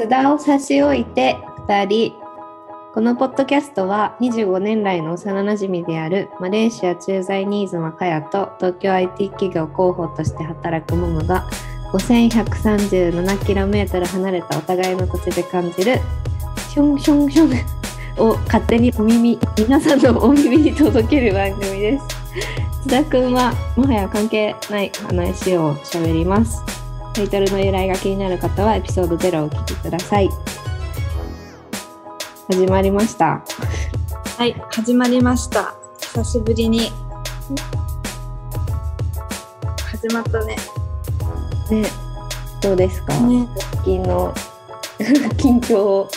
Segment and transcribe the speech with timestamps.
[0.00, 1.36] 津田を差し置いて
[1.68, 2.14] 2人。
[2.94, 11.46] このポッドキャストは25年来の幼なじみであるマレーシア駐在ニーズのカヤと東京 IT 企業広報として働くモモが
[11.92, 15.98] 5137km 離れたお互いの土地で感じる
[16.70, 17.50] ションションション
[18.26, 22.04] を勝手にお耳皆さんのお耳に届ける番組です。
[22.84, 26.79] 津田くんはもはや関係ない話を喋ります。
[27.14, 30.28] タイトルの由来が気になる方はエピソード0をお聞きください
[32.48, 33.42] 始まりました
[34.40, 35.74] はい、始まりました。
[36.00, 36.90] 久しぶりに。
[39.84, 40.56] 始まったね。
[41.70, 41.86] ね
[42.62, 44.32] どうですか、ね最近の
[45.36, 46.08] 近況を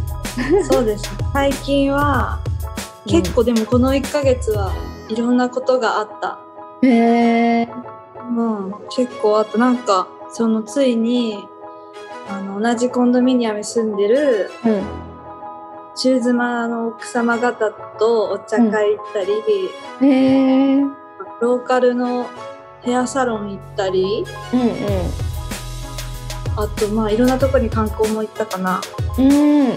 [0.72, 1.04] そうです。
[1.34, 2.40] 最近は、
[3.04, 4.72] 結構でもこの1ヶ月は
[5.10, 6.38] いろんなことがあった。
[6.80, 7.68] へえ
[8.34, 9.58] うん、結構あった。
[9.58, 11.48] なんか、そのついに、
[12.28, 14.82] あの、同じコンドミニアムに住んでるうん。
[15.96, 19.32] 中妻の奥様方とお茶会行ったり、
[20.02, 20.04] う
[20.84, 20.92] ん。
[21.40, 22.26] ローカルの
[22.82, 24.60] ヘアサロン行ったり、うん
[26.58, 28.82] あとまあいろんなとこに観光も行ったかな。
[29.18, 29.28] うん。
[29.28, 29.76] 言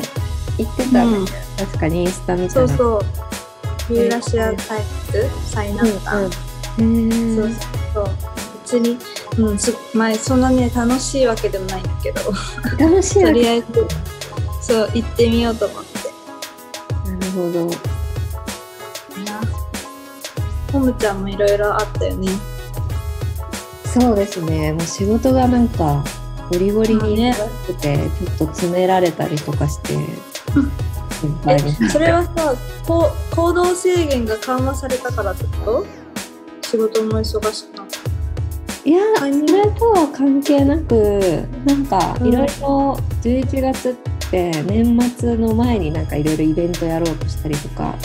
[0.67, 1.25] ってたね、うん。
[1.57, 3.01] 確かにインスタ見たらそうそ
[3.89, 3.93] う。
[3.93, 4.11] ユー。
[4.11, 5.25] ラシアタイプ？
[5.45, 6.37] 最南端。
[6.79, 7.53] うんうん、そうへ
[7.93, 8.09] そう。
[8.71, 8.99] 別に、
[9.39, 12.21] うん、す前そんなね楽しいわけでもないんだけど、
[12.79, 13.67] え楽しいとりあえず
[14.61, 15.89] そう行ってみようと思って。
[17.09, 17.71] なるほど
[20.71, 22.29] ホムちゃんもいろいろあったよね。
[23.85, 26.03] そうですねもう仕事がなんか
[26.51, 29.97] ゴリゴリにね忙しくて、ちょっと詰められたりとかして
[31.91, 32.55] それはさ、
[33.35, 35.83] 行動制限が緩和されたからってこ
[36.61, 36.67] と？
[36.67, 37.78] 仕事も忙しく。
[38.85, 43.93] いやタイミングそれとは関係なくなんかうんいろいろ11月っ
[44.31, 47.95] て年末の前になんかいろいろイベントやろうとしたりとか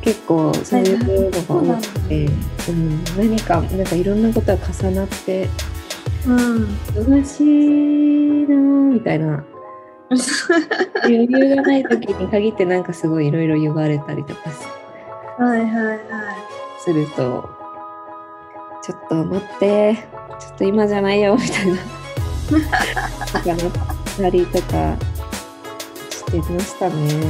[0.00, 2.26] 結構そういうのが多くて、
[2.68, 5.48] うん、何かなんかいろんなことが重なって
[6.26, 6.64] うん。
[6.94, 9.44] 忙しいなーみたいな
[11.02, 14.68] 余裕がない時に限ってなんかすごいいろいろ言われたりとかす
[15.38, 15.98] はいはいはい。
[16.78, 17.48] すると
[18.82, 19.94] ちょっと待って
[20.38, 23.58] ちょっと今じゃないよみたいなとかなっ
[24.16, 24.96] たりとか
[26.10, 27.24] してましたね。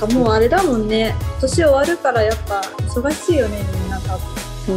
[0.00, 1.14] なんかもうあれだもんね。
[1.40, 4.42] 年終わるからやっぱ忙しいよねみんな多分。
[4.64, 4.72] そ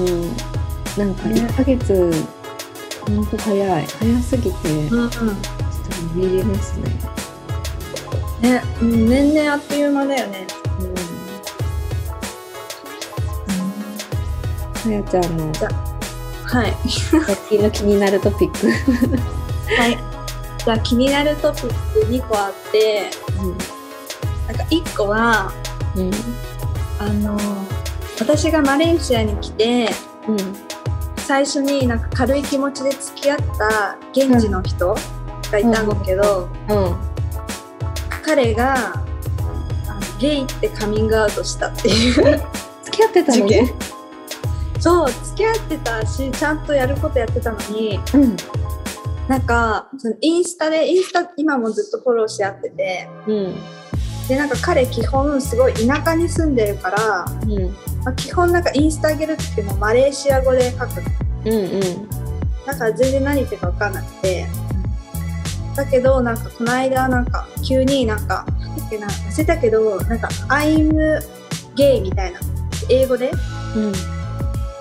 [1.04, 2.12] うなんかね1ヶ月
[3.02, 5.10] ほんと早い早すぎてちょっうんうん。
[5.10, 5.12] と
[6.16, 6.90] ビビりますね。
[8.42, 10.48] ね、うん年々あっという間だよね。
[14.86, 15.52] さやちゃんの
[16.44, 16.74] はい。
[16.88, 18.70] 最近の気になるトピック。
[19.76, 19.98] はい。
[20.64, 23.10] じゃあ気になるトピック2個あって、
[24.48, 25.52] なんか1個は、
[25.96, 26.12] うん
[27.00, 27.36] あの、
[28.20, 29.90] 私がマレーシアに来て、
[30.28, 30.38] うん
[31.18, 34.96] 最初になんか軽い気持ちで付き合った現地の人
[35.52, 36.96] がいたんだけど、うん
[38.24, 39.04] 彼があ
[39.96, 42.14] のゲイってカミングアウトしたっていう
[42.86, 43.38] 付き合ってたの？
[43.38, 43.74] 事件。
[44.86, 48.38] そう、付き合ってたし、ちゃんとやることやってたのに、うん。
[49.28, 53.56] なんか、そのインスタで、インスタ今もずっとフォローし合ってて、うん。
[54.28, 57.64] で、なんか彼基本すごい田舎に住んでるから、うん。
[58.04, 60.88] まあ、基本なんかインスタ上げるってもマレーシア語で書くの。
[61.46, 62.10] うんうん。
[62.68, 64.46] だから全然何言ってるか分かんなくて。
[65.76, 71.20] だけど、なんかこの間なんか急になんか、だっけな忘れたけど、なんか I'm
[71.74, 72.40] gay みたいな、
[72.92, 73.32] 英語で？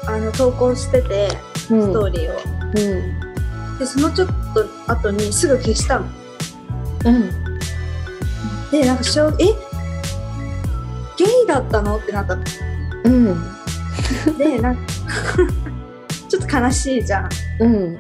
[0.07, 1.29] あの投稿してて、
[1.71, 1.83] うん。
[1.83, 2.39] ストーリーを。
[2.59, 3.79] うん。
[3.79, 6.07] で、そのちょっと後にすぐ消したの。
[7.07, 7.31] うん。
[8.71, 9.45] で、なんかしょう、え？
[11.17, 11.97] ゲイだったの？
[11.97, 12.45] ってなったの。
[13.05, 13.55] うん。
[14.39, 14.83] で、なんか
[16.29, 17.29] ちょっと悲しいじゃん。
[17.61, 17.99] うん。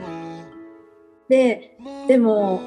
[1.29, 1.79] で、
[2.09, 2.61] でも、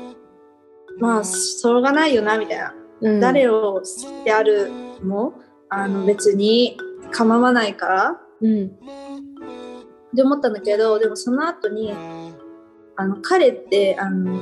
[0.99, 2.73] まあ、しょうがないよな、みたいな。
[3.01, 3.19] うん。
[3.19, 4.71] 誰を好きである
[5.03, 5.33] も、
[5.69, 6.77] あの、別に
[7.11, 8.71] 構わないから、うん
[10.13, 11.93] って思ったんだけど、でもその後に、
[12.95, 14.39] あの、彼って、あの、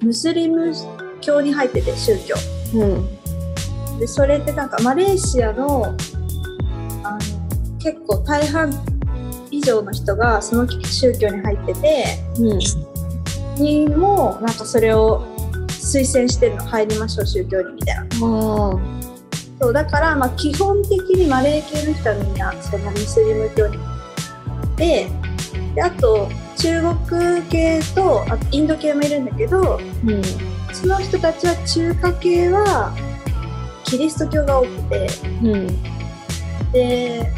[0.00, 0.72] ムスリム
[1.20, 2.34] 教に入ってて、宗教。
[2.74, 3.98] うん。
[3.98, 5.94] で、それってなんか、マレーシアの、
[7.02, 7.18] あの、
[7.78, 8.72] 結構大半
[9.50, 12.04] 以上の人がその宗教に入ってて、
[12.38, 12.58] うん。
[13.62, 15.26] にも、なんかそれを
[15.68, 18.08] 推薦してるの、入りましょう、宗教に、みたいな。
[19.60, 23.76] そうだから、まあ、基本的にマレー系の人はみんなそのムスリム教に
[24.78, 25.08] で
[25.74, 30.22] であと中国系とあとインド系もいるんだけどうん。
[30.72, 32.94] その人たちは中華系は
[33.84, 35.08] キリスト教が多くて。
[35.42, 35.66] うん。
[36.72, 37.32] で、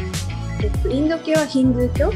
[0.61, 2.15] えっと、インド系はヒンドゥー教、うん。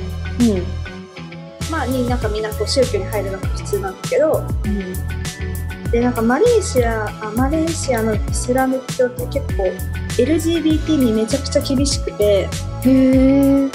[1.72, 4.44] まあ、になんかみんなこう宗教に入るのが普通なんだけど。
[4.66, 5.92] うん。
[5.92, 9.64] でなんかマレーシアあマレーシアのイスラム教って結構
[10.18, 12.24] LGBT にめちゃくちゃ厳しくて。
[12.24, 12.50] へ
[12.86, 13.70] え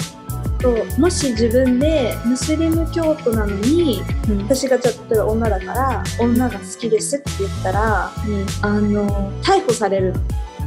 [0.61, 4.43] そうもし自分でムスリム教徒なのにうん。
[4.43, 8.45] 私がじゃあ例えば女だから女が好きですって言ったらうん。
[8.61, 10.19] あの逮捕されるの。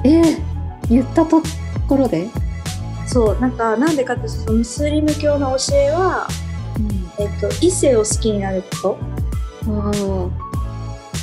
[0.04, 0.42] えー、
[0.88, 1.40] 言ったと
[1.88, 2.28] ころで？
[3.06, 6.26] そうなんかなんでかっていうとそのムスリム教の教えは、
[7.18, 8.98] えっと、異性を好きになるこ
[9.64, 10.30] と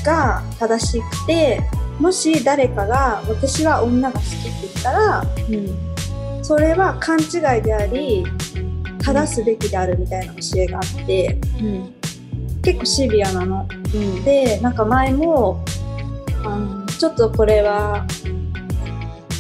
[0.06, 1.62] が正しくて
[2.00, 6.44] もし誰かが私は女が好きって言ったらうん。
[6.44, 8.26] それは勘違いであり
[9.04, 11.94] 正すべきであるみたいな教えがあってうん
[12.64, 13.68] 結構シビアなの。
[13.94, 14.24] うん。
[14.24, 15.64] でなんか前も
[16.46, 18.06] あのちょっとこれは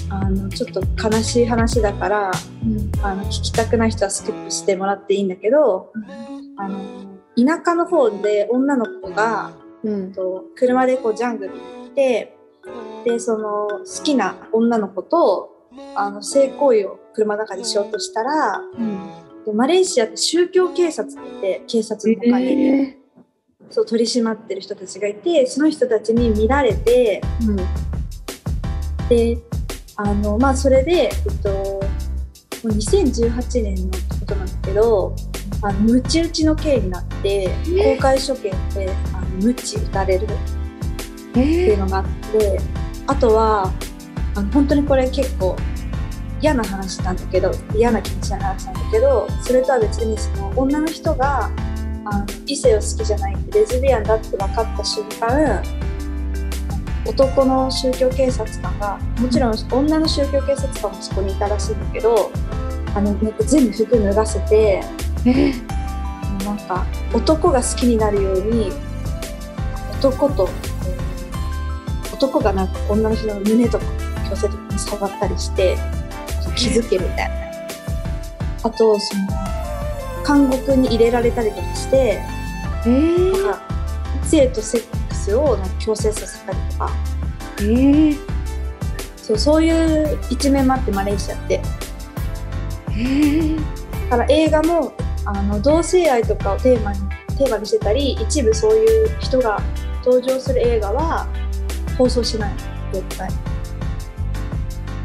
[0.09, 2.31] あのちょっと悲しい話だから
[2.63, 2.91] うん。
[3.03, 5.91] あの聞きたくない人はスキップしてもらっていいんだけど
[6.57, 6.79] あの
[7.37, 9.51] 田舎の方で女の子が
[9.83, 10.13] うん。
[10.13, 12.35] と車でこうジャングルに行って
[13.05, 22.97] でその好きな女の子とあの性行為を車の中でしようとしたらうんマレーシアって宗教警察って警察の他に、え
[23.69, 27.91] そう取り締まってる人たちがいてその人たちに見られてーうん。
[29.09, 29.37] で
[29.95, 31.79] あのまあそれで、えっと、も
[32.63, 35.15] う2018年のことなんだけど
[35.61, 37.49] あのムチ打ちの刑になって
[37.95, 40.27] 公開処刑であのムチ打たれるっ
[41.33, 42.59] ていうえのがあって
[43.07, 43.71] あとは
[44.35, 45.55] あの本当にこれ結構
[46.41, 51.51] 嫌な話なんだけど嫌な気持ちな話なんだけどそれとは別にその女の人が
[52.05, 55.63] あの異性を好きじゃないってレズビアンだって分かった瞬間
[57.05, 62.31] 男の宗教警察官がもちろん女の宗教警察官もそこにいたらしいんだけど
[62.95, 64.83] あのなんか全部服脱がせて
[65.25, 65.81] えー。
[66.45, 68.71] なんか男が好きになるように
[69.99, 70.49] 男と
[72.13, 73.85] 男がなんか女の人の胸とか
[74.29, 75.77] 強制的に触ったりして
[76.55, 77.35] 気づけるみたいな。
[78.63, 79.27] あとその
[80.25, 82.21] 監獄に入れられたりとかして
[82.85, 83.43] えー。
[83.43, 83.61] なんか
[84.23, 86.91] 性とセックスをなんか強制させたりとか。
[87.59, 88.17] えー。
[89.17, 91.61] そうそういう一面もあってマレーシアって。
[92.89, 93.59] えー。
[94.09, 94.93] だから映画も
[95.25, 96.99] あの同性愛とかをテーマに
[97.37, 99.61] テーマにしてたり一部そういう人が
[100.03, 101.27] 登場する映画は
[101.97, 102.55] 放送しない
[102.91, 103.29] 絶対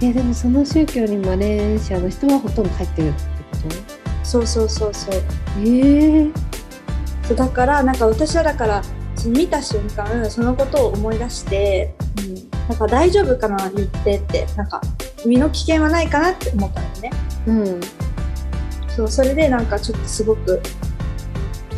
[0.03, 3.75] えでもその宗教にマレーシアの人はほとんど入ってるってこ
[4.23, 5.15] そうそうそうそう。
[5.15, 5.21] と
[5.65, 6.31] ええ
[7.23, 8.83] そうだからなんか私はだから
[9.27, 11.95] 見た瞬間そのことを思い出して
[12.69, 14.81] なんか大丈夫かな言ってってなんか
[15.25, 17.11] 身の危険はないかなって思ったのね。
[17.47, 17.81] うん、うん、
[18.89, 20.61] そうそれでなんかちょっとすごく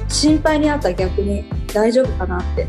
[0.08, 2.66] 心配になった逆に大丈夫かなって。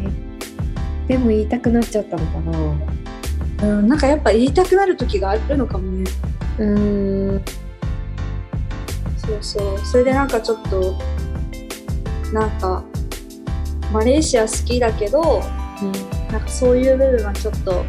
[1.08, 2.99] でも言いたくなっちゃったのかな？
[3.62, 6.10] うんなんかやっぱ言いたくなる時があるのかもね。
[6.58, 7.44] うーん。
[9.18, 9.80] そうそう。
[9.80, 10.96] それでなんかちょっと
[12.34, 12.84] なんか
[13.92, 15.42] マレーシア好きだけど
[16.32, 17.84] なんかそういう部分はちょっと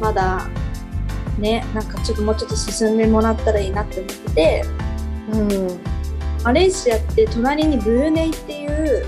[0.00, 0.48] まだ
[1.38, 4.64] ねなんかちょっともうちょっと進んでもらったらいいなって思ってて。
[5.32, 5.98] うん。
[6.44, 9.04] マレーシアって隣にブルネイっていう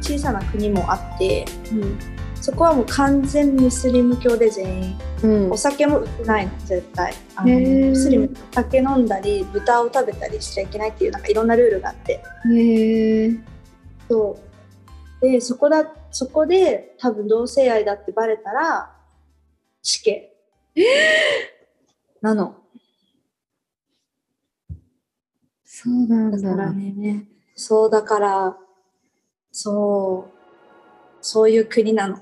[0.00, 1.98] 小さな国もあってうん
[2.50, 4.98] そこはもう完全ムスリム教で全員。
[5.22, 5.52] うん。
[5.52, 7.14] お酒も売ってないの絶対。
[7.36, 12.20] あのムスリム酒飲んだり豚を食べたりしちゃいけないっていうなんかいろんなルールがあって。
[12.52, 13.30] へえ
[14.08, 14.36] そ
[15.22, 15.24] う。
[15.24, 18.96] でそこだそこで多分同性愛だってバレたら
[19.80, 20.32] 死刑。
[22.20, 22.56] なの。
[25.64, 26.40] そうなんだ。
[26.40, 27.28] からだね。
[27.54, 28.56] そうだから
[29.52, 30.39] そう
[31.20, 32.16] そういう国なの。
[32.16, 32.20] ち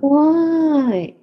[0.00, 1.16] 怖い。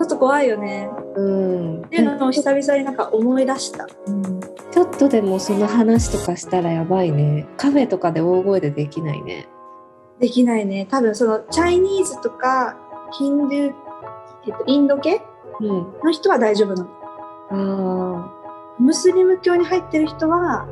[0.00, 0.88] ょっと怖いよね。
[1.16, 1.82] うん。
[1.82, 4.40] っていうのを久々になんか思い出した、うん。
[4.70, 7.48] ちょっとでもその話とかしたらやばいね。
[7.56, 9.48] カフェとかで大声でできないね。
[10.20, 10.86] できないね。
[10.90, 12.76] 多分そのチャイニーズとか
[13.18, 13.72] ヒンドゥー、
[14.46, 15.22] えっと、インド系？
[15.60, 15.68] うん。
[16.04, 16.90] の人は大丈夫なの。
[17.50, 20.68] あムスリム教に入ってる人は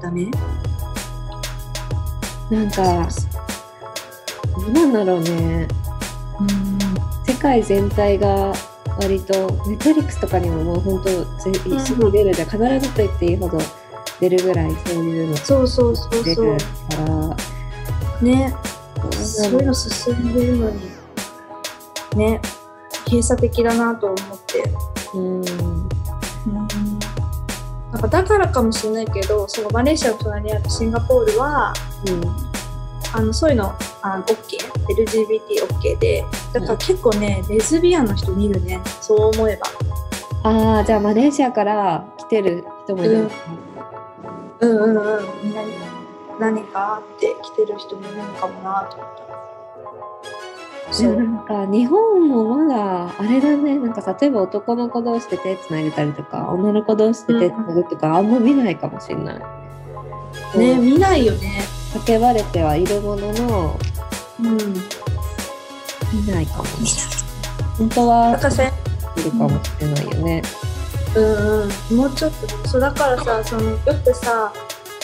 [0.00, 0.30] ダメ？
[2.50, 3.08] ーなんか
[4.62, 5.68] どうなんだろうね。
[7.26, 8.52] 世界全体が
[9.00, 9.32] 割と
[9.66, 11.10] ネットリックスとかにももう本当
[11.50, 13.58] ぜすぐ出るで必ずと言っていいほど
[14.20, 17.36] 出るぐらいそういうのそうそうそう出るそうから。
[18.22, 18.54] ね。
[19.12, 20.90] そういうの進んでるのに。
[22.16, 22.40] ね。
[23.06, 24.64] 閉鎖的だなと思って、
[25.14, 25.42] うん。
[27.92, 31.74] なんかだからかもしれないけどそのマレーシアの隣にあるシンガポールは
[33.14, 36.24] あのそういうのあの OKLGBTOK で。
[36.52, 38.80] だから結構ね、レズビアンの人見るね。
[39.00, 39.66] そう思えば。
[40.44, 43.28] ああ、じゃあマレーシアから来てる人もいる
[44.60, 45.24] うんうんうん。
[45.42, 45.72] みんなに
[46.40, 49.08] 何かあって来てる人もいるのかもなと思っ
[50.88, 50.92] た。
[50.92, 51.16] そう。
[51.16, 53.78] なんか日本もまだあれだね。
[53.78, 60.58] なんか例えば男の子同士で手つないでたりとか女の子同士で手つなぐとかあんま見ないかもしれない。
[60.58, 61.62] ね見ないよね
[61.94, 63.80] 叫ばれてはいるものの
[64.40, 64.56] うん
[66.12, 66.64] 見ないかも。
[67.78, 70.42] 本当はだからさいるかもしれないよね。
[71.14, 74.52] うんうんもうちょっとそうだからさそのよくさ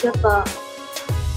[0.03, 0.43] やっぱ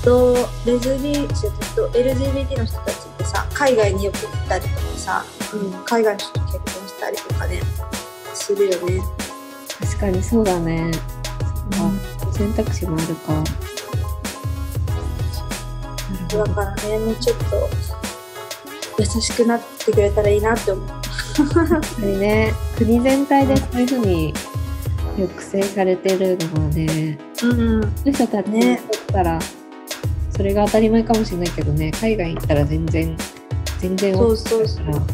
[0.05, 7.61] どうレズビーちょっと LGBT の人たちってさ海外によく行ったりとかさ、うん、海外の人と結婚したりとかね
[8.35, 9.03] するよね
[9.81, 10.91] 確かにそうだね。
[10.93, 13.72] そっか選択肢もあるか。
[16.39, 17.69] なるほどだからねもうちょっと
[18.99, 20.89] 優しくなってくれたらいいなって思う。
[21.35, 24.35] 確かにね国全体でそういうふうに
[25.17, 29.39] 抑制されてるのはねうんそう人たちにったら、
[30.31, 33.17] それが当たり前かもしれないけどね海外行ったら全然
[33.79, 34.87] 全然そうそうそう。
[34.87, 35.07] だから。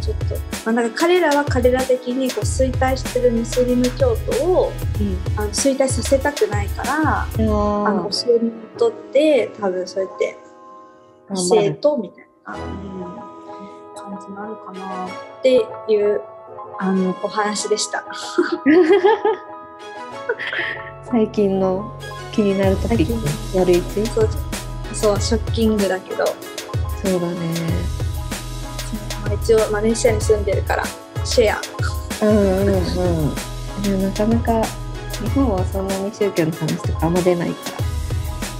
[0.00, 0.34] ちょっと、
[0.72, 5.18] まあ、なんか彼らは彼ら的にこう衰退してるムスリム教徒をうん。
[5.36, 10.36] あの衰退させたくないからうん、あの教えにとって多分そうやって
[11.34, 12.62] 生徒みたいな、うん、
[13.94, 15.10] 感じなのかなっ
[15.42, 16.20] ていう
[16.78, 18.04] あのお話でした。
[21.10, 21.98] 最近の
[22.32, 24.28] 気になるトピック悪いつそう
[24.92, 26.24] そうショッキングだけど、
[27.02, 27.36] そうだね。
[27.98, 27.99] まあ、
[29.34, 30.84] 一応マレーシアに住んでるから
[31.24, 31.60] シェア。
[32.26, 33.82] うんうんうん。
[33.82, 34.62] でもなかなか
[35.22, 37.56] 日本はそんなに宗教の話とかあんま出ないか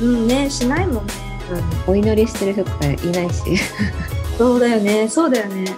[0.00, 1.12] うんねしないもんね。
[1.50, 3.56] ら、うん、お祈りしてる人とかいないし。
[4.38, 5.76] そうだよねそうだよね。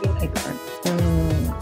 [0.86, 1.48] うん。
[1.48, 1.54] こ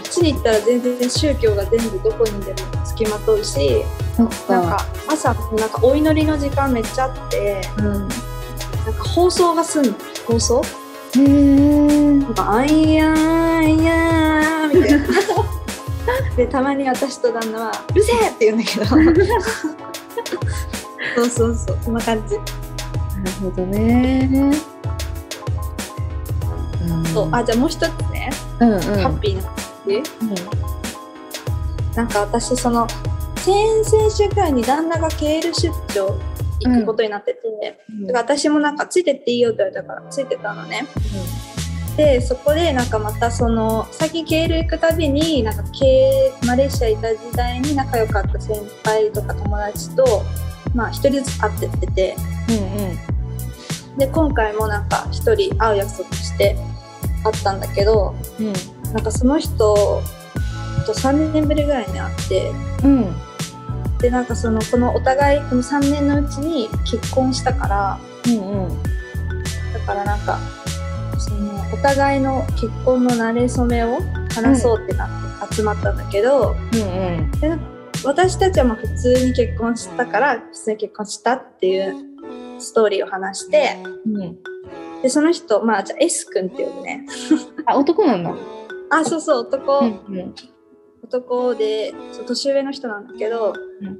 [0.00, 3.84] っちに行ったら全然宗教が全部どこにでも付きまとうし
[4.18, 4.28] なん
[4.68, 7.84] か朝なんかお祈りの時間めっちゃあってうん。
[7.84, 8.08] なん
[8.94, 9.94] か放送がすんの
[10.26, 10.62] 放送？
[11.16, 11.65] へえ
[12.20, 15.06] なんか、あいやーいやーみたいな。
[16.36, 18.86] で、たまに私と旦那は、うるせえって言うんだけど。
[21.16, 22.36] そうそうそう、そんな感じ。
[22.36, 22.50] なる
[23.42, 24.28] ほどね。
[24.32, 24.76] うん
[27.06, 27.82] そうあ、じゃあもう一つ
[28.12, 28.30] ね、
[28.60, 28.80] うんうん。
[28.80, 29.56] ハッピーな話。
[31.96, 32.86] なんか私、その、
[33.36, 35.52] 先々週くらいに旦那が経営出
[35.94, 36.18] 張
[36.60, 37.40] 行くことになってて、
[37.88, 40.86] うんだから私もなんかついてっていいよって言われたからついてたのね。
[41.96, 50.22] でそこでなんかまたその最近経営行くたびになんか経営マレーシアいた時代に仲良かった先輩とか友達と
[50.74, 52.16] まあ一人ずつ会ってってて。
[52.48, 53.16] うん
[53.96, 56.54] で今回もなんか一人会う約束して
[57.24, 58.52] 会ったんだけどうん
[58.92, 60.02] なんかその人と
[60.92, 62.52] 3年ぶりぐらいに会って
[62.84, 63.16] うんうん
[63.98, 68.82] でなんかそのこのお互いこの3年のうちに結婚したからうんうん。
[69.72, 70.38] だからなんか
[71.78, 73.98] お互いの結婚の馴れ初めを
[74.34, 77.56] 話そうってなって集まったんだけど、うんで
[78.04, 85.02] 私たちはまあ普通に結婚したから普通に結婚したっていうストーリーを話してうんうん。
[85.02, 87.06] でその人まあじゃあ S 君って呼ぶね
[87.66, 88.34] あ男なんだ。
[88.90, 90.34] あそうそう男、うんうん
[91.02, 93.98] 男でそう年上の人なんだけど、うん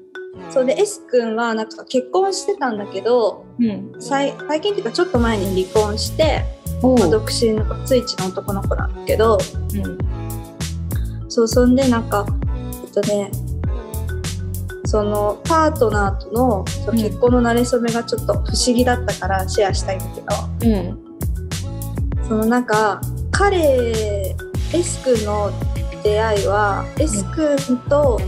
[0.51, 3.93] そうで S 君はなんか結婚してたんだけどうん。
[4.01, 6.45] 最最近っていうかちょっと前に離婚して、
[6.83, 9.39] まあ、独身のついちの男の子なんだけど
[9.75, 9.99] うん
[11.29, 12.27] そうそんでなんか
[12.85, 13.31] えっとね
[14.87, 21.07] そのパートナーとのその結婚の馴れ初めがちょっと不思議だったからシェアしたいんだけど、うん
[22.29, 24.35] そのなんか彼
[24.73, 25.53] S 君の
[26.03, 28.21] 出会いは S 君と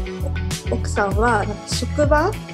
[0.70, 2.47] 奥さんはなんか職場うん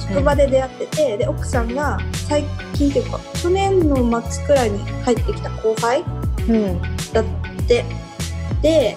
[0.00, 6.02] 職場で出会ってて、で奥さんが最近っていうか去年の末くらいに入ってきた後輩
[6.48, 6.80] うん。
[7.12, 7.24] だっ
[7.66, 7.84] て。
[8.62, 8.96] で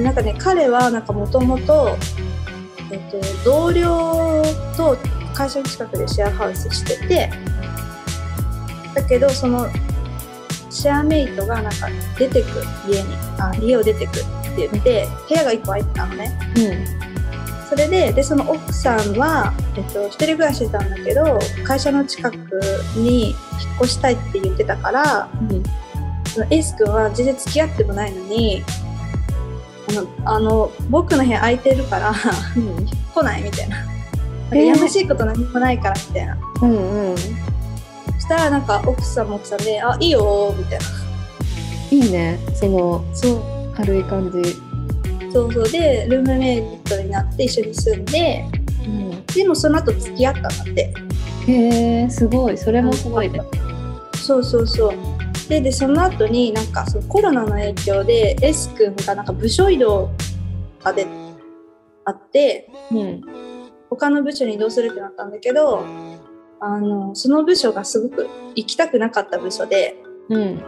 [0.00, 1.96] なんかね彼はなんかもともと
[3.44, 4.42] 同僚
[4.76, 4.96] と
[5.32, 7.30] 会社の近くでシェアハウスしてて
[8.94, 9.68] だけどその
[10.70, 12.46] シェアメイトがなんか出てく
[12.88, 14.12] 家にあ家を出てくっ
[14.56, 16.38] て言って部屋が1個空いてたのね
[17.74, 22.36] それででその奥さんは、えっと、一人暮らししてたんだけど会社の近く
[22.94, 23.36] に引っ
[23.80, 25.62] 越したいって言ってたからうん。
[26.28, 28.62] そのエース君は全然付き合ってもないのに
[29.88, 32.14] あのあの僕の部屋空いてるから
[32.56, 32.86] うん。
[32.86, 33.84] 来ないみたいな。
[34.50, 37.16] なやましいこと何もないからみたいな、うんうん。
[37.16, 37.22] そ
[38.20, 40.86] したらなんか奥さんも奥さんで「あいいよ」みたいな。
[41.90, 42.38] いいね。
[42.54, 43.54] そのそう。
[43.76, 44.56] 軽い感じ、
[45.34, 48.44] そうそうでルームメイトになって一緒に住んで
[48.84, 50.94] うん、でもその後付き合ったんだって。
[51.46, 52.56] へえすごい。
[52.58, 53.40] それもすごいね。
[54.14, 54.94] そうそうそう。
[55.48, 60.10] ででその後になんかそのコロナの影響で S 君がなんか部署移動
[60.82, 61.06] がで
[62.04, 63.22] あってうん。
[63.90, 65.84] 他の部署に移動するってなったんだけど
[66.60, 69.96] あのその部署がすごく行きたくなかった部署で
[70.28, 70.62] うん。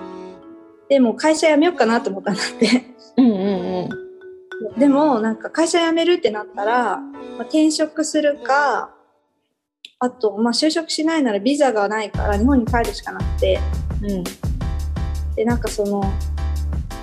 [0.89, 2.95] でもう会社辞めようかなと思ったんだって。
[3.17, 4.06] うんうん
[4.79, 8.91] でもなんか会社辞めるってなったら、まあ、転職するか
[9.99, 13.61] あと、まあ、就職しないならビザがないから日本に帰るしかなくて。
[14.03, 14.11] うん。
[14.11, 14.25] うん
[15.37, 16.09] でなんかその、ま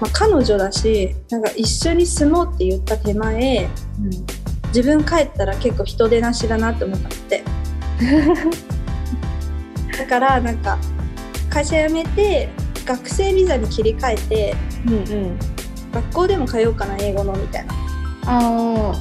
[0.01, 3.69] あ、彼女だしなんか一緒に住もうって言った手前
[4.67, 7.43] 自分帰ったら結構人手なしだなって思ったって。
[9.97, 10.79] だからなんか
[11.49, 12.49] 会社辞めて
[12.83, 14.55] 学生ビザに切り替えて
[14.87, 15.39] うんうん
[15.93, 17.73] 学校でも通おうかな英語のみたいな。
[18.25, 18.95] あ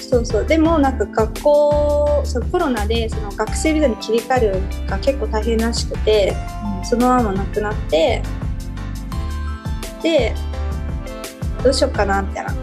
[0.00, 0.46] そうそう。
[0.46, 8.22] でもなんか学校そうコロナでその学生ビザに切り替えるのが結構大変らしくてあそのままなくなって
[10.02, 10.34] で
[11.62, 12.54] どうしようかなみたいな。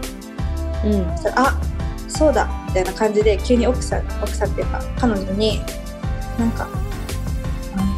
[0.84, 1.06] うん。
[1.36, 1.60] あ
[2.08, 5.60] そうだみたいな感じで急に奥さん奥さんっていうか彼女に
[6.38, 6.68] なんか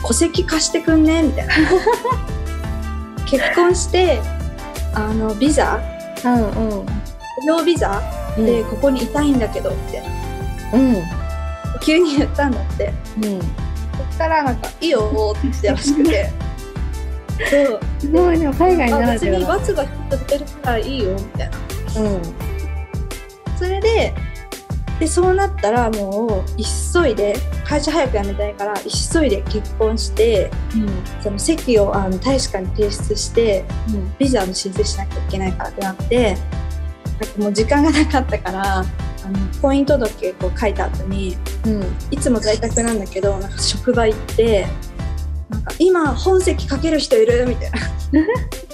[0.07, 1.55] 戸籍貸してくんねみたいな。
[3.27, 4.21] 結婚して
[4.97, 5.79] あのビザ？
[6.25, 6.87] うんうん。
[6.87, 6.87] 雇
[7.45, 8.01] 用ビザ？
[8.39, 8.47] うん。
[8.47, 10.03] でここにいたいんだけどって。
[10.73, 11.03] うん。
[11.83, 12.93] 急に言ったんだって。
[13.17, 13.23] うん。
[13.23, 13.47] そ
[14.11, 16.33] したらなんか「いいよ」って言ってらしくて。
[17.51, 17.81] そう。
[17.99, 19.39] すごいでも海外なあらでは。
[19.39, 22.01] 別に罰が一つ出るからいいよみたいな。
[22.01, 22.23] うん。
[23.59, 24.15] それで
[24.99, 28.75] でそうなったらもう急いで会社早く辞めたいから
[29.13, 31.23] 急いで結婚してうん。
[31.23, 34.15] その籍をあの大使館に提出してうん。
[34.19, 41.85] ビザの申請しなきゃいけないからってなってなんかもう時間がなかったからあの婚姻届こう書いた後にうん。
[42.11, 44.67] いつも在宅なんだけどなんか職場行って
[45.51, 47.47] なんか今本籍書ける人いる？
[47.47, 47.79] みたいな。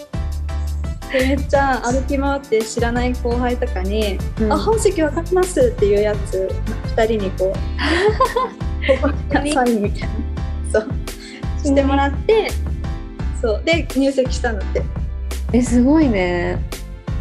[1.12, 6.48] でめっちゃ歩き回って知らない後輩とかにうんあ本籍わかりますっていうやつ
[6.96, 10.14] 2人にこうサインみたいな
[10.72, 10.88] そう。
[11.62, 12.48] してもらって
[13.40, 13.62] そう。
[13.64, 14.82] で入籍したんだって。
[15.52, 16.58] えすごいね。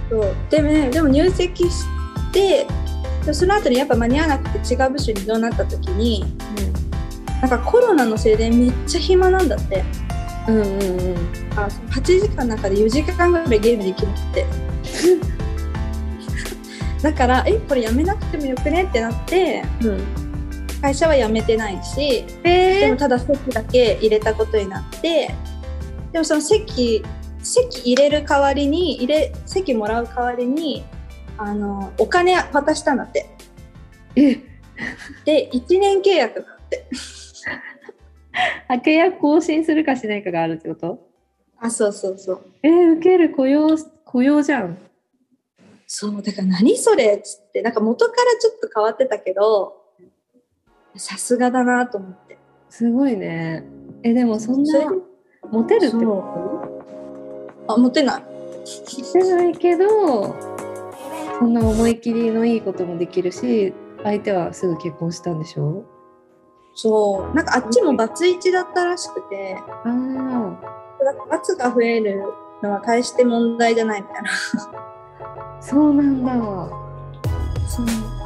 [0.10, 0.36] そう。
[0.50, 1.86] でもねでも入籍し
[2.32, 2.66] て
[3.26, 6.24] でその後にやっぱ間に合わなくて違う部署に異動になった時に
[7.42, 9.84] なんかコロナのせいでめっちゃ暇なんだって
[10.48, 11.18] うんうんうん。
[11.56, 14.46] あ8時間の中で4時間ぐらいゲームできるって。
[17.02, 20.04] だからえこれやめなくてもよくねってなってうん
[20.82, 25.34] 会社は辞めてないしでもただ席だけ入れたことになって
[26.12, 27.04] でもその席
[27.42, 30.84] 席入れる代わりに入れ席もらう代わりに
[31.38, 33.30] あのお金渡したんだって。
[34.16, 34.40] え。
[35.26, 36.88] で1年契約だって
[38.68, 41.08] あ契約更新するかしないかがあるってこと？
[41.60, 42.42] あそうそうそう。
[42.64, 44.78] えー、受ける雇用雇用じゃん。
[45.86, 47.62] そうだから何それっつって。
[47.62, 49.76] なんか元からちょっと変わってたけど
[50.96, 52.38] さすがだなと思って。
[52.70, 53.64] すごいね。
[54.04, 54.80] えでもそんな
[55.52, 56.84] モテるってそこ
[57.68, 58.22] あモテない。
[58.22, 58.30] と
[59.02, 60.36] モテないけど
[61.40, 65.84] そんな思い切りのいいこともできるし相手はすぐ結婚したんでしょ？
[66.74, 67.36] そう。
[67.36, 69.58] なんかあっちもバツイチだったらしくて。
[69.58, 70.72] ああ
[71.30, 72.24] 罰が増える
[72.62, 74.30] のは大して問題じゃないみたいな。
[75.62, 76.32] そうなんだ。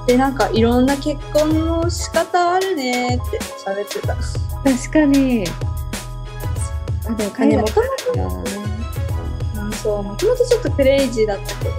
[0.07, 4.15] でなんかいろんな結婚の仕方あるねって喋ってた。
[4.15, 5.45] 確かに。
[7.07, 8.43] あでも海外もともだね。
[9.55, 10.03] うんそう。
[10.03, 11.73] もともとちょっとクレイジーだったけど。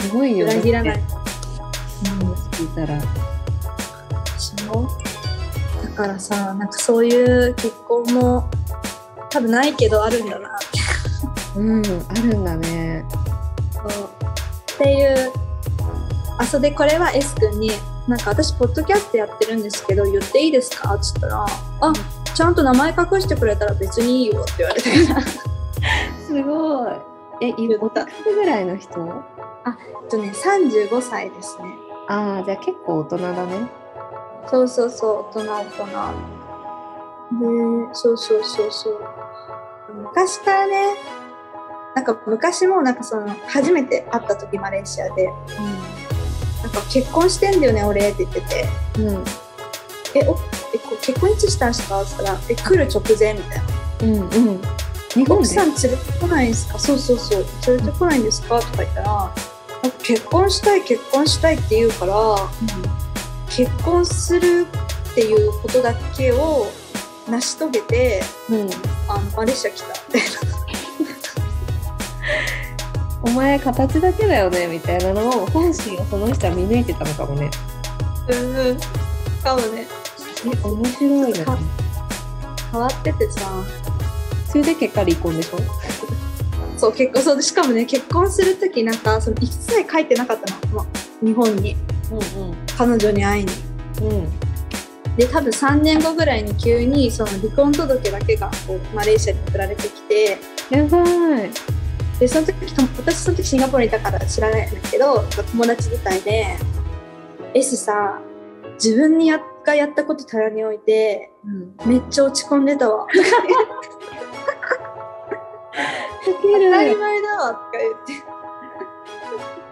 [0.00, 0.46] すごいよ。
[0.46, 0.98] 裏切らない。
[0.98, 2.32] うん。
[2.32, 3.00] 聞いたら
[4.82, 8.48] だからさなんかそういう結婚も
[9.30, 10.48] 多分ないけどあるんだな。
[10.48, 10.50] っ
[11.54, 13.04] てうんあるんだね。
[13.72, 13.84] そう。
[14.74, 15.32] っていう
[16.38, 17.70] あそうでこれは S 君に
[18.08, 21.92] 「なんか私ポッドキャストやってるんですけど言っていいですか?」っつったら「あ
[22.34, 24.90] ちゃんと名前隠してくれたら別にいいよ」って言われて。
[26.26, 26.92] すごい。
[27.40, 27.90] えいおいく
[28.24, 29.00] つぐらいの人？
[29.66, 31.64] えっとね35歳ですね。
[32.08, 33.68] ああじゃあ結構大人だね
[34.50, 35.86] そうそうそう大人大人。
[37.40, 39.00] でそうそうそうそう。
[39.94, 40.94] 昔からね
[41.94, 45.32] なんか昔もなんかその初めて会った時マレーシアでな
[46.68, 48.68] んか結婚してんだよね俺って言ってて。
[48.98, 49.08] うん。
[49.08, 49.24] うん
[50.16, 50.36] えお
[50.72, 53.64] えこ結婚いつしたんですかって言ったらえ来る直前みたいな。
[54.02, 54.60] うんうん。
[55.28, 56.78] 奥さん連れてこないんですか？
[56.78, 57.44] そうそうそう。
[57.66, 58.60] 連れてこないんですか？
[58.60, 59.32] とか言ったら
[60.04, 62.14] 結婚したい結婚したいって言うから
[63.56, 64.66] 結婚する
[65.12, 66.66] っていうことだけを
[67.28, 68.70] 成し遂げてうん、うん、
[69.08, 70.22] あのマレーシア来たみたい
[73.22, 77.50] お前形だけだよねみたいなのを本心をその人は見抜いてたのかもね。
[78.28, 78.78] なうん。
[79.42, 79.86] かもね。
[80.44, 81.44] え面白いね。
[81.44, 81.58] か
[82.72, 83.40] 変わっててさ。
[84.50, 85.58] それで結果離婚でしょ？
[86.76, 90.86] そう結婚そうでしかもね結婚する時なんかその一切書いてなかったの、ま
[91.22, 91.76] 日本に。
[92.10, 93.52] うん彼女に会いに。
[94.02, 94.08] うん。
[94.08, 94.44] うん
[95.16, 100.38] で多分3年後ぐらいに急にその離婚届だけがこうマレーシアに送られてきて。
[100.70, 101.50] やばい。
[102.18, 106.56] でその時と私その時シンガポールにいたから知らないんだけど友達伝いで
[107.54, 108.20] 「S さ
[108.74, 111.48] 自分にやがやったこと棚に置いてう
[111.86, 111.90] ん。
[111.90, 113.20] めっちゃ落ち込んでたわ」かけ
[116.24, 117.70] 当たりる前だわ」とか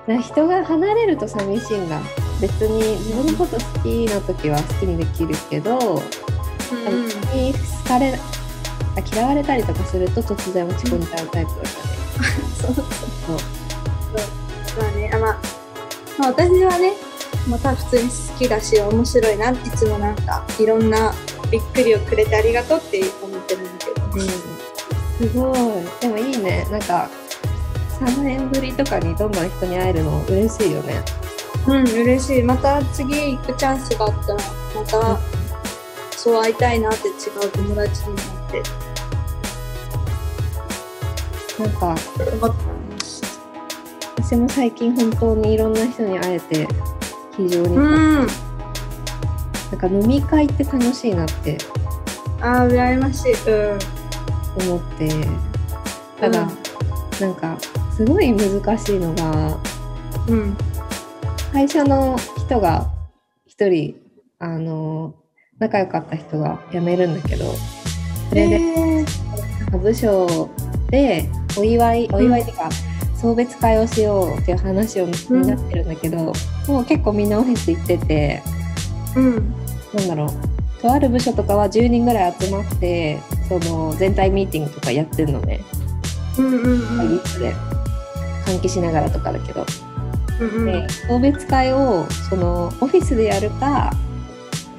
[0.06, 0.22] 言って。
[0.22, 2.00] 人が離れると寂しいんだ
[2.42, 7.08] 別に自分のこと好きな時は好きにできるけどうん。
[7.08, 8.18] 人に好かれ
[8.96, 11.68] あ嫌われたりとかすると突然落ち込んじゃうタイプだね
[12.60, 12.84] そうそう。
[12.84, 15.40] そうまあね、あまあ、
[16.18, 16.92] まあ、私はね、
[17.48, 21.12] また普通に好きだし、面白いなっていつもなんか、いろんな
[21.50, 24.06] びっくりをくれてありがとうって思ってるんだけど。
[24.06, 24.20] うん、
[25.28, 26.00] すごい。
[26.00, 26.66] でもいいね。
[26.70, 27.08] なんか
[28.02, 31.04] 3年ぶりとかにどんどん人に会えるの嬉しいよね
[31.66, 32.42] うん、嬉しい。
[32.42, 34.40] また次行くチャンスがあったら、
[34.74, 35.20] また、
[36.16, 38.62] そう会いたいなって違う友達になって
[41.58, 41.96] なんか。
[44.32, 46.68] 私も最近本当にいろんな人に会えて
[47.36, 48.16] 非常に、うん。
[48.16, 48.28] なん
[49.78, 51.58] か飲み会って楽しいなって
[52.40, 53.32] ああ、羨ましい。
[53.32, 53.78] うん。
[54.64, 55.10] 思って
[56.20, 56.48] ただ、
[57.20, 57.56] なんか
[57.96, 59.58] すごい難しいのが
[60.28, 60.56] うん。
[61.52, 62.90] 最初の人が
[63.46, 63.94] 一人
[64.38, 65.14] あの
[65.58, 67.44] 仲良かった人が辞めるんだけど
[68.30, 70.50] それで、えなんか部署
[70.90, 72.70] でお祝いお祝いっていうか、
[73.14, 76.32] 送別会をしようっていう話をうんになってるんだけど、
[76.66, 78.42] もう結構みんなオフィス行ってて
[79.14, 79.54] うん。
[79.94, 85.60] なんだろうとある部署とかは10人ぐらい集まってその全体ミーティングとかやってるのね
[86.38, 87.22] うんうんうん。
[87.38, 87.54] で
[88.46, 89.66] 換気しながらとかだけど、
[90.42, 90.86] うんうん。
[90.86, 93.92] で送別会をそのオフィスでやるか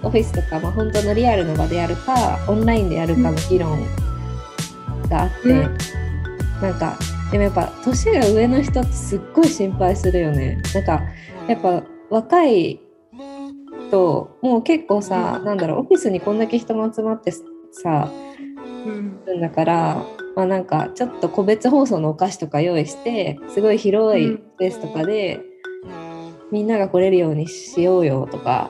[0.02, 3.80] オフィスとか、まあ、本当のリアルの場でやるかオンラインでやるかの議論
[5.10, 5.78] があって、うん。
[6.62, 6.98] なんか
[7.32, 10.62] でもやっぱ年が上の人ってすっごい心配するよね。
[10.74, 11.02] なんか
[11.48, 12.80] やっぱ若い
[13.90, 17.32] ともう結構さ、なんだろうオフィスにこんだけ人も集まって
[17.72, 18.12] さ
[18.86, 19.42] うん。
[19.42, 25.42] だから、まあ、なんかちょっと個別包装のお菓子とか用意してすごい広いスペースとかで、
[26.54, 28.70] みんなが来れるようにしようよとか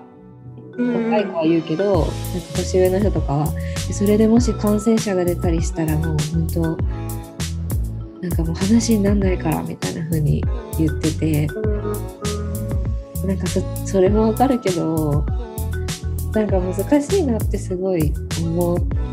[0.78, 1.12] うん。
[1.12, 2.10] 若い子は言うけど、なんか
[2.56, 3.48] 年上の人とかは
[3.92, 6.62] それでもし感染者が出たりしたらもう本当
[8.22, 10.42] なんかもう話になんないからみたいな風に
[10.78, 15.26] 言っててうんなんかそそれもわかるけど
[16.34, 19.04] なんか難しいなってすごい思って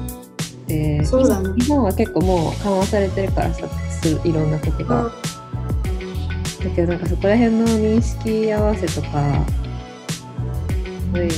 [0.69, 1.03] ね。
[1.11, 5.11] 今日本は結構もう緩和されてるからさすいろんなことが。
[6.63, 9.47] だけどなんかそこら辺の認識合わせとか
[10.09, 10.25] す
[11.13, 11.29] ごい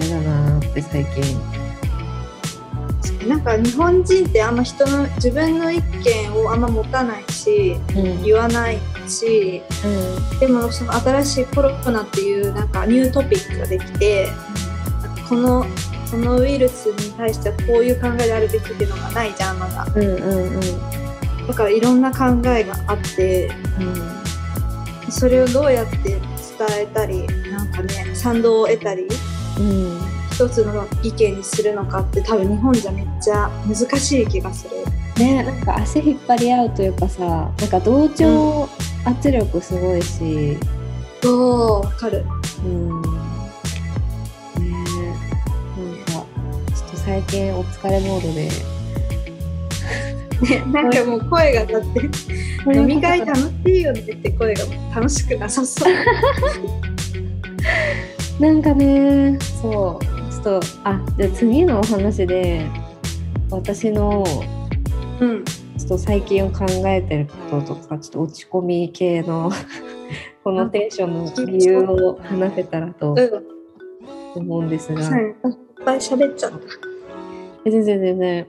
[0.00, 1.60] 嫌だなーって最近。
[3.28, 8.22] なんか日本人ってあんま人の自分の意見をあんま持たないしうん。
[8.22, 9.62] 言わないし
[10.40, 14.28] でもその新しいコロナっていうなんかニュートピックができて
[15.28, 15.66] この
[16.06, 19.86] そのウイルスに対してはこういう考えであるべきっていうのがないじゃんまだ。
[19.94, 21.46] うんうんうんうん。
[21.46, 23.50] だからいろんな考えがあって
[25.10, 26.20] それをどうやって伝
[26.78, 29.06] えたりなんかね賛同を得たり
[29.58, 34.76] うん一つの意見にするのかって多分日本じゃめっちゃ難しい気がする。
[35.22, 38.68] ねなんか足引っ張り合うというかさなんか同調
[39.04, 40.56] 圧力すごいし
[41.24, 42.24] おーわかる。
[42.64, 43.10] うんね
[45.76, 48.48] なんかちょっと最近お疲れモードで
[50.42, 52.00] ね、なんかもう声が立って
[52.74, 55.94] 飲み会楽しいよねって声が楽しくなさそう。
[58.40, 62.64] なんかねそうちょっとあじゃあ次のお話で
[63.50, 64.24] 私の
[65.20, 65.44] うん。
[65.44, 69.50] ちょっと最近考えてることとかちょっと落ち込み系の
[70.44, 74.42] このテンションの理由を話せたらとうん。
[74.42, 75.34] 思うんですが、はいいっ
[75.84, 76.58] ぱい喋っちゃった。
[77.64, 78.46] え全然全然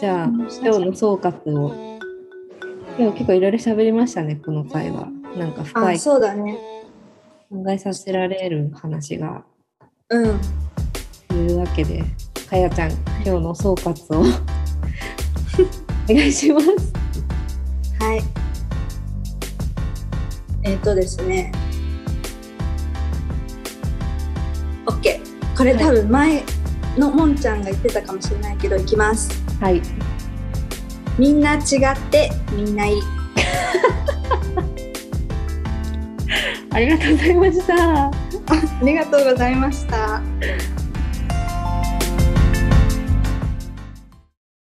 [0.00, 1.98] じゃあうん今日の総括を
[2.98, 6.56] 今日結構いろいろ喋りましたねこの回はなんか深あ、いそうだね。
[7.50, 9.44] 考えさせられる話が
[10.08, 10.40] うん。
[11.28, 12.02] というわけで
[12.48, 16.92] かやちゃん今日の総括をお願いします
[17.98, 18.22] はい。
[20.62, 21.52] えっ、とですね。
[24.86, 25.20] OK。
[25.56, 26.42] これ多分前
[26.96, 29.43] のもんちゃんが言ってたかもしれないけど、いきます。
[29.60, 29.82] はい
[31.18, 31.62] みんな違っ
[32.10, 33.02] てみんないい。
[36.70, 38.10] ありがとうございましたあ
[38.82, 40.20] りがとうございました。